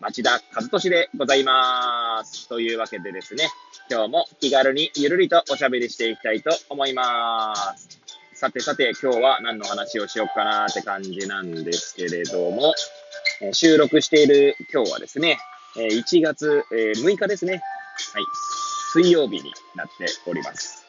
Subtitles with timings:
[0.00, 2.48] 町田和俊でございます。
[2.48, 3.48] というわけでですね、
[3.90, 8.00] 今日も気軽にゆるりとおしゃべりしていきたいと思います。
[8.34, 12.74] さてさて、今日は何の話をしようかなーって感じなんですけれども、
[13.42, 15.38] え収録している今日はですね、
[15.76, 17.54] え1月、え6日ですね。
[17.54, 17.62] はい。
[18.92, 20.84] 水曜日になっております。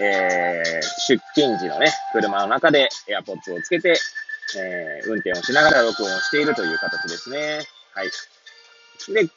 [0.00, 3.94] えー、出勤時のね、車の中で AirPods をつけて、
[4.56, 7.60] えー、運転をしながら録音をしているという形ですね。
[7.92, 8.10] はい。
[9.08, 9.28] で、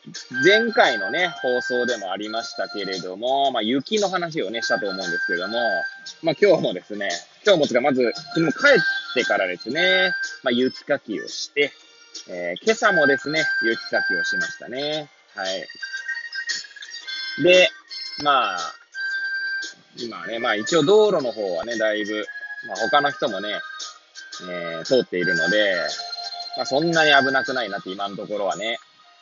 [0.43, 5.57] 前回のね、放送でもありましたけれども、まあ、雪の話をね、したと思うんですけれども、
[6.21, 7.09] まあ、今日もですね、
[7.45, 10.11] 今日もつか、まず、昨日帰ってからですね、
[10.43, 11.71] まあ、雪かきをして、
[12.29, 15.09] えー、今朝もですね、雪かきをしましたね。
[15.35, 15.67] はい。
[17.43, 17.69] で、
[18.23, 18.57] まあ、
[19.99, 22.25] 今ね、まあ一応道路の方はね、だいぶ、
[22.67, 23.49] まあ他の人もね、
[24.49, 25.75] えー、通っているので、
[26.55, 28.76] まあそんなに危なくないなって今のところはね、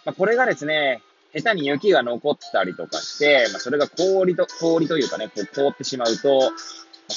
[0.06, 1.02] まあ、これがですね、
[1.34, 6.52] 下手に雪が残ったりとかして、まあ、それが氷と、氷というかね、こう凍ってしまうと、まあ、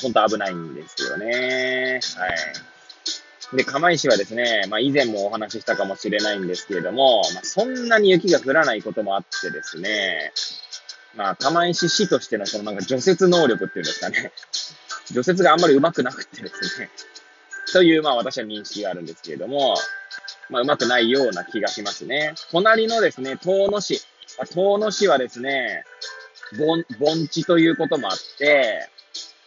[0.03, 2.01] 本当危ないんですよね。
[2.17, 2.27] は
[3.55, 3.57] い。
[3.57, 10.33] で、釜石はですね、まあ、以前もお話ししたかもしれないんですけれども、まあ、そんなに雪が降らないこともあってですね、
[11.15, 14.33] まあ、釜石市としてのそのなんか除雪能力っていうんですかね、
[15.11, 16.91] 除雪があんまり上手くなくてですね、
[17.73, 19.75] という、まあ私は認識があるんですけれども、
[20.51, 22.35] まあ、うまくないような気がしますね。
[22.51, 24.01] 隣のですね、遠野市。
[24.53, 25.85] 遠野市はですね、
[26.57, 26.85] 盆、
[27.29, 28.89] 地ということもあって、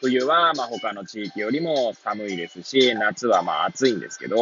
[0.01, 4.37] 冬はまあ他の地域よりも寒いですし、夏はまあ暑いんですけど、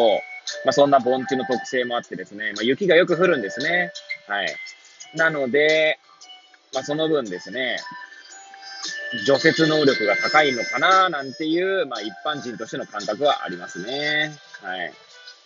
[0.66, 3.91] まあそんな盆地の特性もあってですね、まあ雪がよく降るんですね。
[4.28, 4.56] はい。
[5.16, 6.00] なので、
[6.74, 7.78] まあその分ですね、
[9.26, 14.31] 除雪能力が高いのかななんていう、まあ一般人としての感覚はありますね。
[14.62, 14.94] はい。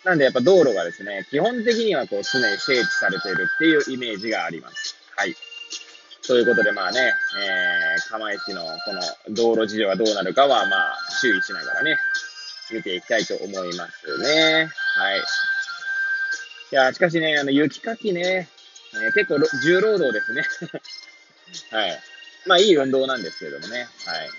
[0.03, 4.95] なんでやっぱ道路がですね、基本的にはこう常に整地されているっていうイメージがあります。
[5.15, 5.33] はい。
[6.27, 11.95] ということでまあね、えー、釜石のこの道路事情がどうなるかはまあ注意しながらね、
[12.71, 14.69] 見ていきたいと思いますね。
[14.95, 15.19] はい。
[16.71, 18.49] いや、しかしね、あの雪かきね、
[18.93, 20.43] えー、結構重労働ですね。
[21.71, 21.99] はい。
[22.45, 23.87] まあいい運動なんですけどもね。
[24.05, 24.29] はい。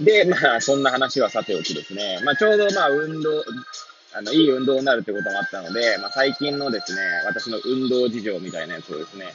[0.00, 2.20] で、まあ、そんな話はさておきですね。
[2.24, 3.44] まあ、ちょうどまあ、運動、
[4.14, 9.26] あの、いい運動になるってこともあったので、まあ、最近のですね、私の運動事情みたいなやつをですね、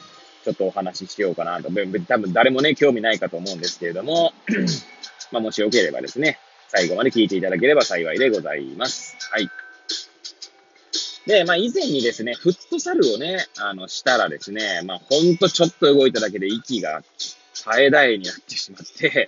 [0.44, 1.70] ちょっとお話ししようかなと。
[2.08, 4.32] 多分誰もね、興味ないかと思うんですけれども、
[5.32, 9.16] まあ、もしよければですね、最後まで聞いていただければ幸いでございます。
[9.30, 9.48] はい。
[11.26, 17.02] で、まあ、以前にですね、フットサルをね、あの、したらですね、まあ、ほんとちょっと動いただけで息が
[17.54, 19.26] 絶え絶えになってしまって、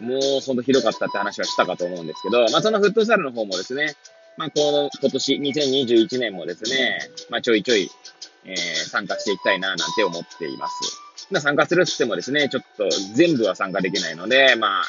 [0.00, 3.94] もうほんとひどかったって話はしたかと思うんですけど、まあそのフットサルの方もですね、
[4.40, 7.90] まあこの今年2021年もですね、まあちょいちょい、
[8.46, 8.54] えー、
[8.88, 10.98] 参加していきたいななんて思っています。
[11.30, 14.84] ま参加するって言ってもですね、ちょっと全部は参加できないので、まあ、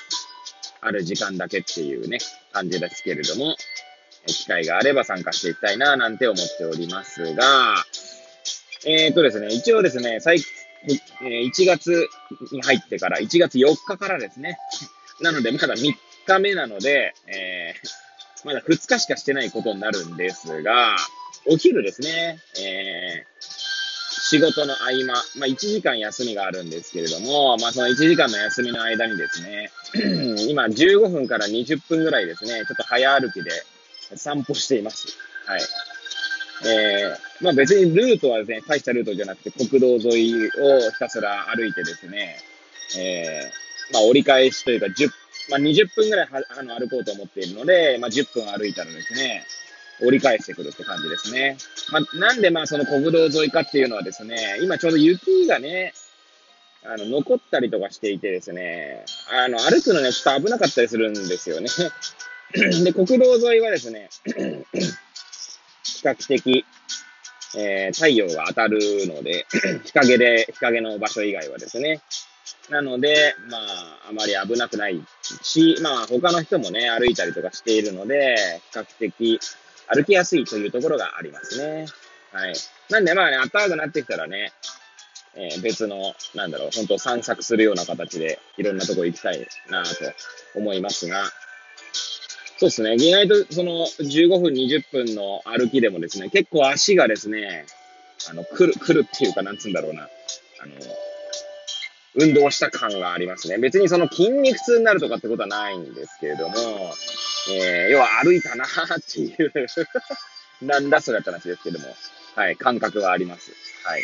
[0.79, 2.19] ある時間だけっていうね、
[2.53, 3.57] 感じですけれども、
[4.25, 7.75] 機会があれば参加していきたいななんて思っておりますが、
[8.85, 10.39] えっ、ー、とですね、一応ですね、最、
[11.23, 12.07] え、1月
[12.53, 14.57] に入ってから、1月4日からですね、
[15.19, 15.93] なので、まだ3
[16.25, 18.00] 日目なので、えー、
[18.43, 20.95] まだ2日しかしてないことになるんですが、
[21.47, 23.41] お昼ですね、えー、
[24.31, 29.71] 仕事の合間、まあ、1時間休みがあるんですけれども、まあ、その1時間の休みの間にですね、
[30.49, 33.51] 今15分から20分ぐらいですね、ちょっと早歩きで
[34.15, 35.17] 散歩しています。
[35.45, 35.61] はい。
[36.63, 42.37] えー、まあ別にルートはですね、大したルートじゃなくて国道沿いをひたすら歩いてですね、
[42.99, 43.51] え
[43.93, 45.09] まあ、折り返しというか、10、
[45.51, 49.45] まあ、20分ぐらいはあの歩こうと思っているので、まあ、10分歩いたらですね、
[50.01, 51.57] 折り返してくるって感じですね。
[51.91, 55.93] まあ、なんでまあその国道沿いかっていうのはですね、今ちょうど雪がね、
[56.83, 61.67] あの、残ったりとかしていてですね、あの、歩くのね、ちょっと危なかったりするんですよね。
[62.83, 66.65] で、国道沿いはですね、比較的、
[67.55, 69.45] えー、太陽が当たるので、
[69.85, 72.01] 日陰で、日陰の場所以外はですね、
[72.71, 75.03] なので、まあ、あまり危なくない
[75.41, 79.39] し、まあ、他の人もね、歩いたりとかしているので、比較的
[79.87, 81.85] 歩きやすいというところがありますね。
[82.31, 82.53] はい。
[82.89, 84.53] なんで、まあね、暖かくなってきたらね、
[85.35, 89.91] えー、別の、なんだろう、本当散策するような形で、いろんなとこ行きたいなと
[90.55, 91.25] 思いますが、
[92.57, 92.95] そうですね。
[92.95, 97.65] 意外とその15分、20分の歩きでもですね、結構足がですね、
[98.29, 100.03] あの、来る、来るっていうか、なんつうんだろうな。
[100.61, 100.75] あの、
[102.15, 103.57] 運動した感がありますね。
[103.57, 106.55] 別にその筋肉痛になるとかってことはないんですけれども、
[107.51, 109.51] えー、要は歩いたなーっていう
[110.65, 111.95] なんだそれって話ですけども、
[112.35, 113.51] はい、感覚はあります。
[113.83, 114.03] はい。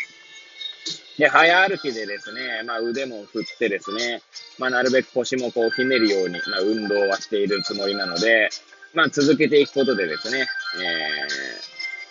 [1.18, 4.22] で、早歩きでですね、まあ腕も振ってですね、
[4.60, 8.50] まあなるべく腰もこうひねるように、まあ運動はしているつもりなので、
[8.94, 10.48] まあ続けていくことでですね、えー、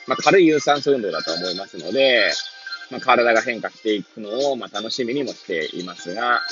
[0.09, 2.33] まあ軽い有酸素運動だと思いますので、
[2.91, 6.43] まあ体が変化していくのを、まあ楽しみにもしていますが、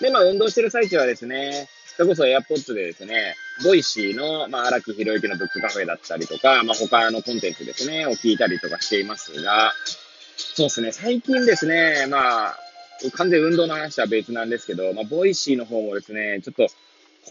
[0.00, 1.68] で、まあ運動してる最中はですね、
[2.00, 9.74] それこそ AirPods でですね、 Voicy の、まあ、荒木博之のブックカフェだったりとか、まあ、他のコンテンツですね、を聞いたりとかしていますが、
[10.36, 12.58] そうですね、最近ですね、まあ、
[13.12, 16.68] 完全に運動の話は別なんですけど、まあ、 Voicy の方もですね、ちょっと、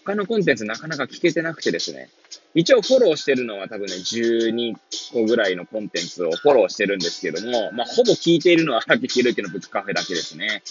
[0.06, 2.10] 他のコンテンツなかなか聞けてなくてですね、
[2.56, 4.76] 一応フォローしてるのは多分ね、12
[5.14, 10.64] 個ぐらいのコンテンツをフォローしてるんですけども、まあ、ほぼ聞いているのは荒木博之のブックカフェだけですね。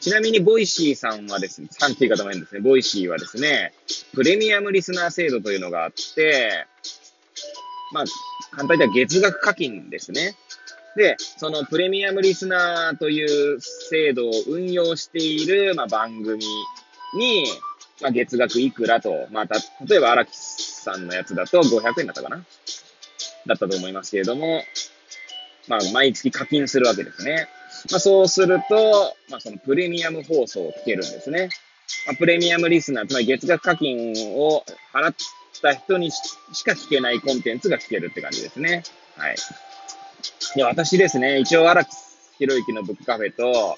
[0.00, 2.60] ちなみに、 Voicy さんはですね、さんって言い方もいいんですね。
[2.60, 3.72] Voicy はですね、
[4.14, 6.66] プレミアムリスナー制度というのがあって、
[7.92, 8.04] まあ、
[8.50, 10.34] 簡単に言ったら月額課金ですね。
[10.96, 16.38] で、そのプレミアムリスナーという制度を運用している、まあ、番組
[17.14, 17.44] に、
[18.00, 19.56] まあ、月額いくらと、まあ、た、
[19.86, 20.36] 例えば荒木
[20.82, 22.44] さんのやつだと500円だったかな？
[23.46, 24.62] だったと思いますけれども、
[25.68, 27.48] まあ、毎月課金するわけですね。
[27.90, 31.48] まあ、そうすると、まあ、そのプレミアム放送を聞けるんですね。
[32.06, 35.14] まあ、プレミアムリスナー、つまり月額課金を払っ
[35.60, 36.20] た人にし
[36.64, 38.84] か聞けないコンテンツが聞けるって感じですね。
[39.16, 39.36] はい。
[40.54, 41.90] で、私ですね、一応荒木
[42.38, 43.76] 博之のブックカフェと、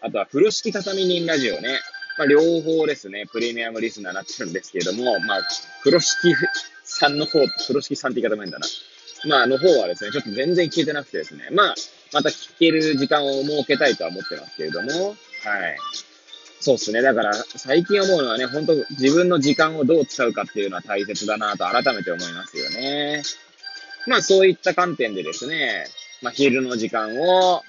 [0.00, 1.78] あとは風呂敷畳人ラジオね。
[2.18, 5.42] まあ、両方ですね、プレミアムリスナーになってるんですけれども、まあ、
[5.80, 6.34] 風呂敷
[6.84, 8.66] さんの方、風呂敷さんって言い方もいいんだな。
[9.24, 11.74] まあ、の方はですね、ちょっと全然聞いてなくてですね、まあ、
[12.12, 15.16] また聞ける時間を設けたいとは思ってますけれども、はい。
[16.60, 17.02] そうですね。
[17.02, 23.22] だから、最近思うのはね、本当自分の時間をどう使うかっていうのは大切だなと改めて思いますよね。
[24.06, 25.86] まあ、そういった観点でですね、
[26.20, 27.62] まあ、昼の時間を、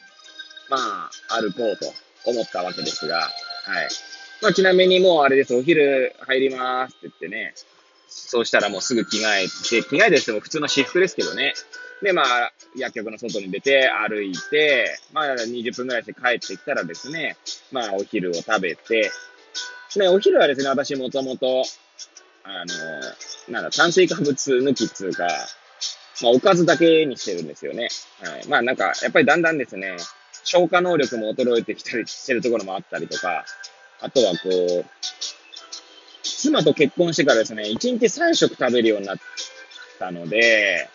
[0.69, 1.91] まあ、歩こうと
[2.29, 3.29] 思ったわけですが、はい。
[4.43, 7.53] まあ、ちなみにもうあれです、お昼入りますって言ってね、
[8.09, 11.53] そうしたらもうすぐ着替えて、着替えてしても普通の私服ですけどね。
[12.01, 17.37] で、まあ、薬局の外に出て歩いて、まあ、20分ぐらいして帰ってきたらですね、
[17.71, 19.11] まあ、お昼を食べて、
[19.95, 21.63] で、お昼はですね、私もともと、
[22.43, 22.65] あ
[23.47, 25.25] の、なんだ、炭水化物抜きっつうか、
[26.21, 27.87] まあ、おかずだけにしてるんですよね。
[28.21, 28.47] はい。
[28.49, 29.95] まあ、なんか、やっぱりだんだんですね、
[30.43, 33.45] 消化能力も衰えてきたりしてるところもあったりとか、
[34.03, 34.85] あとはこう、
[36.23, 39.17] 妻と結婚してからですね、1日3食食べるようになっ
[39.97, 40.89] たので、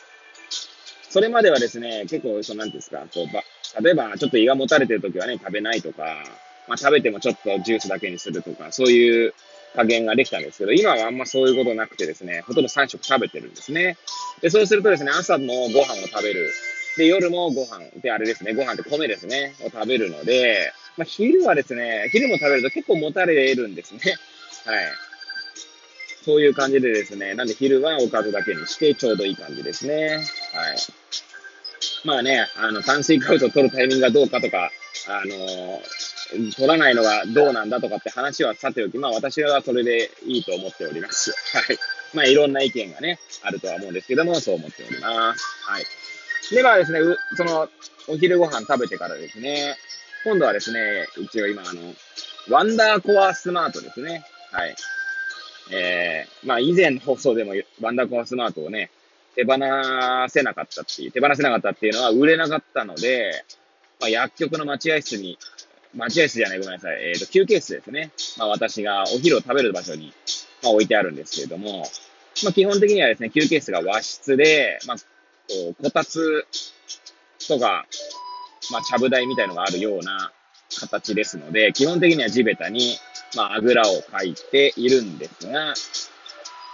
[1.08, 3.43] それまではですね、結構、その、なんですか、こう、ば、
[3.82, 6.22] 例えば、ちょっと胃がもたれてる時はね、食べないとか、
[6.69, 9.32] まあ、食べてもちょっとジュースだけにするとか、そういう
[9.75, 13.96] 加減ができたんですけど、今はあんまそういうことなくてですね、ほとんど3食食べてるんですね。
[14.43, 16.50] で、そうするとですね、朝もご飯を食べる。
[16.99, 24.00] で、夜もご飯、で、あれですね、ご飯って米ですね、を食べるので、まあ、昼はですね、昼も食べると結構もたれるんですね。
[24.67, 24.87] はい。
[26.25, 30.17] そういう感じでですね、なんで昼はおかずだけにしてちょうどいい感じですね。
[30.52, 30.76] はい。
[32.05, 34.71] まあね、あの、炭水化物を取るタイミングがどうかとか、
[35.07, 41.33] あのー、取らないのがどうなんだとかって話はさておき、まあ私はそれでいいと思っております。
[41.57, 41.78] はい。
[42.12, 45.45] まあいろんな意見がね、あるとは思うんですけども、そう思っております。
[45.62, 45.85] はい。
[46.50, 47.00] で、まあですね、
[47.37, 47.71] その、
[48.09, 49.76] お昼ご飯食べてからですね、
[50.25, 51.94] 今度はですね、一応今あの、
[52.50, 54.25] ワンダーコアスマートですね。
[54.52, 54.76] はい。
[55.70, 58.90] えー、まあ以前の放送でもワンダーコアスマートをね、
[59.34, 59.54] 手放
[60.28, 63.44] せなかったっていう、手放せなかったっていうのは売れなかったので、
[64.00, 65.38] まあ、薬局の待合室に、
[65.94, 68.10] 待合室じゃない、ごめんなさい、えっ、ー、と、休憩室ですね。
[68.37, 70.12] まあ私がお昼を食べる場所に、
[70.62, 71.84] まあ、置いてあるんですけれども、
[72.42, 75.04] まあ基本的にはですね、休憩室が和室で、まあ、こ
[75.78, 76.46] う、こたつ
[77.46, 77.87] とか、
[78.70, 80.32] まあ、ちゃぶ台みたいのがあるような
[80.80, 82.96] 形ですので、基本的には地べたに、
[83.37, 85.75] まあ、あぐらをかいているんですが、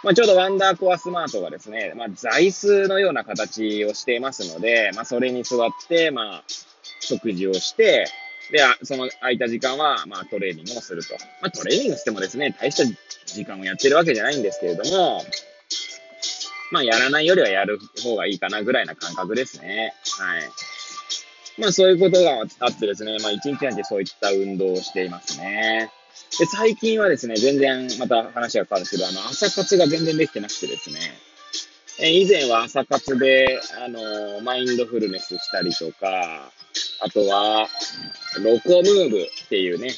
[0.02, 6.44] まあ、ちょうどワンダーコアスマートがですね、まあ、座椅子のような形をしていますので、まあ、それに座って、まあ、
[7.00, 8.06] 食事をして、
[8.50, 11.14] で、その空いた時間は、まあ、トレーニングをすると。
[11.40, 12.84] まあ、トレーニングしてもですね、大した
[13.32, 15.22] 時間をやってるわけじゃないんですけれども、
[16.70, 19.94] まあ、やらないよりはやる方がいいかなぐらいな感覚ですね。
[20.18, 20.42] はい。
[21.58, 25.90] まあそういうことがあってですね、まあ一日なんてそういった運動をしていますね。
[26.38, 30.98] で、最近はですね、全然また話が変わるんですけど、あの、朝活が全然できてなくてですね、
[32.00, 36.50] え以前は朝活で、あの、マインドフルネスしたりとか、
[37.00, 37.68] あとは、
[38.42, 39.90] ロコムーブっていうね、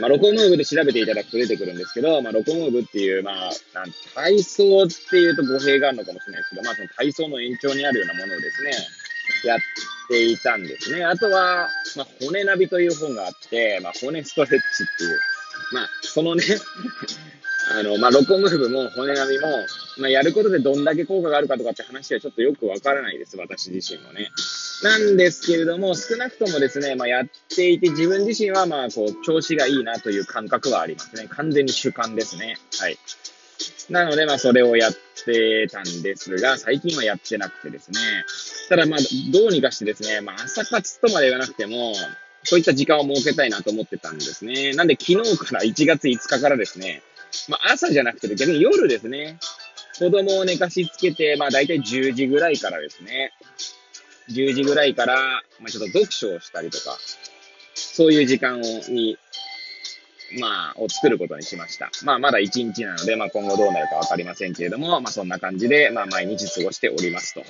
[0.00, 3.34] まあ、ロコムーブで調べていただくと出てくるんですけど、まあ、ロコムーブっていう、まあ、
[3.72, 8.72] なん体操っていうと語弊があるのかもしれないですけど、まあ、その体操の延長にあるようなものをですね、
[9.44, 9.58] やっ
[10.08, 11.04] ていたんですね。
[11.04, 15.20] あとは、まあ、骨ナビという本があって、まあ、骨ストレッチっていう、
[15.72, 16.44] まあ、そのね
[17.70, 19.48] あの、まあ、ロコムーブも骨並みも、
[19.98, 23.36] まあ、やることでどんだけ効果があるかとかって話はちょっとよくわからないです。
[23.36, 24.30] 私自身もね。
[24.82, 31.26] なんですけれども、少なくともですね、まあ、やっていて自分自身はまあ、こう、調子がいいなという感覚はありますね。
[31.28, 32.56] 完全に主観ですね。
[32.78, 32.96] はい。
[33.90, 34.92] なので、まあ、それをやっ
[35.24, 37.98] てたんですが、最近はやってなくてですね。
[38.68, 39.00] ただ、まあ、
[39.32, 41.94] どうにかしてですね、まあ、朝活とまで言わなくても、
[42.44, 44.74] そういった時間を設けたいなと思ってたんですね。
[44.74, 47.02] なんで、昨日から1月5日からですね、
[47.48, 49.38] まあ、朝じゃなくて逆に夜ですね。
[49.98, 53.32] 子供を寝かしつけて、まあ大体10時ぐらいからですね。
[54.30, 55.16] 10時ぐらいから、
[55.60, 56.96] まあちょっと読書をしたりとか、
[57.74, 59.18] そういう時間を、に、
[60.38, 61.90] まあ、を作ることにしました。
[62.04, 67.42] まあまだ1日なので、まあ今後どうなるかわかりませんけれども、まあそんな感じで、まあ毎日過ごしておりますと。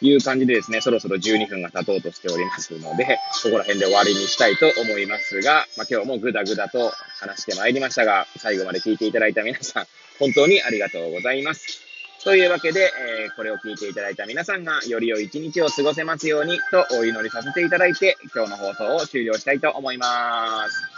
[0.00, 9.86] いう感じでですね、そろそろ12分が経とうとしておりますので、ここら辺で終わりにしたいと思いますが、まあ、今日もぐだぐだと話してまいりましたが、最後まで聞いていただいた皆さん、
[10.20, 11.80] 本当にありがとうございます。
[12.22, 12.92] というわけで、
[13.22, 20.97] えー、これを聞いていただいた皆さんがより良い一日を過ごせますようにとお祈りさせていただいて、今日の放送を終了したいと思います。